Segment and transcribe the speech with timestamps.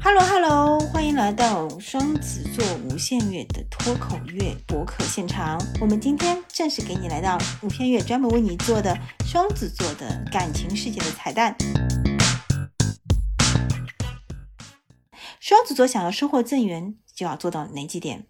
[0.00, 5.60] Hello Hello，欢迎来到双子座无限月的脱口月博客现场。
[5.80, 8.96] 我们今天正式给你来到无限月专门为你做的
[9.26, 11.56] 双子座的感情世界的彩蛋。
[15.40, 18.26] 双子座想要收获正缘，就要做到哪几点？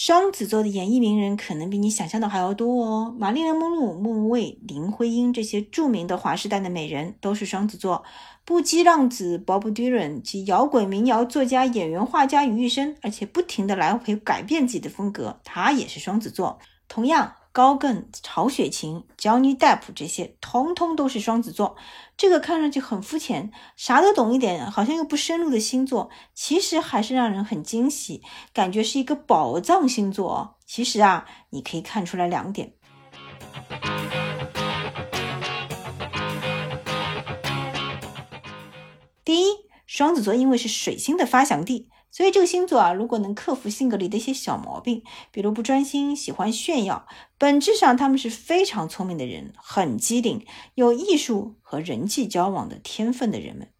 [0.00, 3.12] 双子座的演艺名人可能比你想象的还要多哦。
[3.18, 8.04] 玛丽莲·梦露、莫文蔚、林徽因这些著名的华时代的美人都是双子座。
[8.44, 16.60] 不羁浪子 Bob Dylan 及摇滚民谣作家、演员、画家于一身，而且不停的来回改变自己的风格，他也是双子座。
[16.86, 17.34] 同样。
[17.52, 21.76] 高更、曹雪芹、Johnny Depp 这些，通通都是双子座。
[22.16, 30.56] 这个看上去很肤浅，啥都懂一点，好像又不深入的星座，其实还是让人很惊喜，感觉是一个宝藏星座。
[30.66, 32.74] 其实啊，你可以看出来两点。
[39.98, 41.88] 双子座因为是水星的发祥地。
[42.12, 53.70] 所以这个星座啊，如果能克服性格里的一些小毛病，比如不专心、喜欢炫耀，本质上他们是非常聪明的人，很机灵，有艺术和人际交往的天分的人们。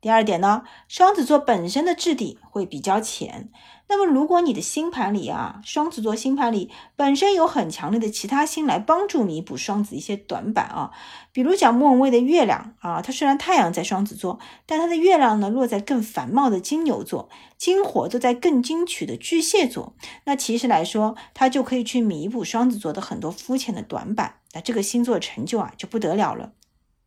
[0.00, 3.50] 第二点呢，双子座本身的质地会比较浅。
[3.88, 10.92] 那么，如果你的星盘里啊，双子座星盘里本身有很强烈的其他星来帮助弥补双子一些短板啊，
[11.32, 17.28] 比如讲莫文蔚的月亮啊，它虽然太阳在双子座，但它的月亮呢落在更繁茂的金牛座，
[17.58, 26.52] 金火都在更精取的巨蟹座，那其实来说，它就可以去弥补双子座的很多肤浅的短板，那这个星座成就啊就不得了了。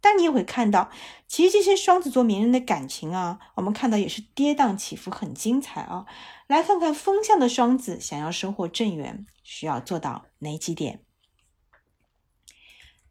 [0.03, 0.91] 但你也会看到，
[1.29, 6.05] 其实这些双子座名人的感情啊，我们看到也是跌宕起伏，很精彩啊。
[6.47, 10.99] 来看看风向的双子想要收获正缘，需要做到哪几点？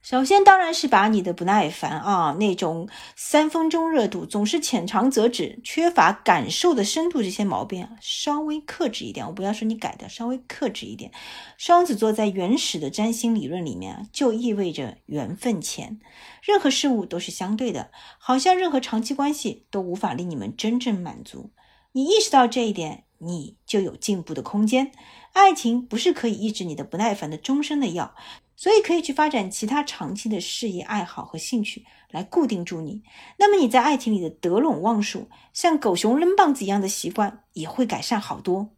[0.03, 9.25] 首先，当然是把你的不耐烦啊，那种三分钟热度，总是浅尝辄止，缺乏感受的深度这些毛病，稍微克制一点。
[9.25, 11.13] 我不要说你改的，稍微克制一点。
[11.57, 16.01] 双子座在原始的占星理论里面，就意味着缘分浅，
[16.43, 21.53] 任何事物都是相对的，好像任何长期关系都无法令你们真正满足。
[21.93, 24.91] 你意识到这一点，你就有进步的空间。
[25.33, 28.17] 爱情不是可以抑制你的不耐烦的终身的药。
[28.63, 33.03] 所以可以去发展其他长期的事业爱好和兴趣来固定住你。
[33.37, 38.71] 那么你在爱情里的得陇望蜀，像狗熊扔棒子一样的习惯也会改善好多。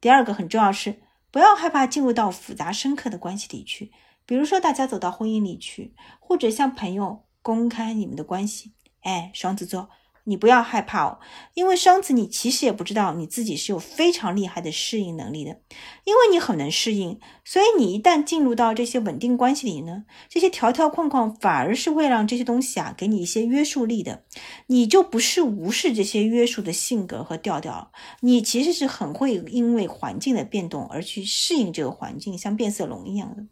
[0.00, 3.92] 第二个很重要是，不要害怕进入到复杂深刻的关系里去，
[4.24, 8.72] 比如说大家走到婚姻里去，或者向朋友公开你们的关系。
[9.02, 9.90] 哎，双子座。
[10.28, 11.18] 你不要害怕哦，
[11.54, 15.60] 因为双子，你其实也不知道你自己是有非常厉害的适应能力的，
[16.04, 24.24] 因为你很能适应，所以你一旦进入到这些稳定关系里呢，这些条条框框反而是会让这些东西啊给你一些约束力的，
[24.66, 33.44] 你就不是无视这些约束的性格和调调，你其实是很会因为环境的变动而去适应这个环境，像变色龙一样的。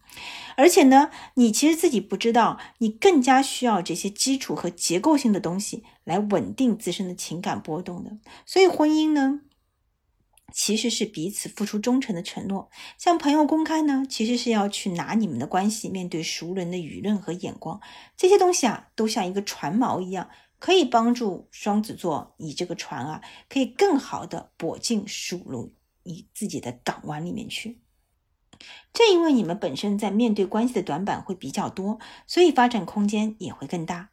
[0.56, 8.17] 而且呢，你其实自己不知道，你更加需要这些基础和结构性的东西来稳定自身的情感波动的。
[8.47, 9.41] 所以婚姻呢，
[10.53, 12.71] 其实是彼此付出忠诚的承诺。
[12.99, 17.81] 向朋友公开呢，其实是要去拿你们的关系面对熟人的舆论和眼光。
[18.17, 27.81] 这些东西啊，都像一个船锚一样，可以帮助双子座，你这个船啊，可以更好的泊进属入你自己的港湾里面去。
[28.93, 34.11] 正因为你们本身在面对关系的短板会比较多，所以发展空间也会更大。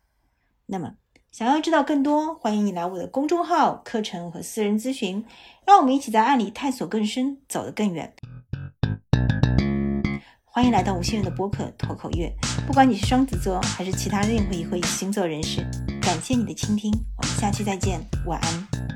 [0.66, 0.96] 那么，
[1.32, 5.24] 想要知道更多，欢迎你来我的公众号、课程和私人咨询，
[5.66, 8.14] 让我们一起在爱里探索更深，走得更远。
[10.44, 12.30] 欢迎来到无限源的播客脱口乐，
[12.68, 15.62] 不管你是双子座还是其他任何一位星座人士，
[16.02, 18.91] 感谢你的倾听，我们下期再见，晚安。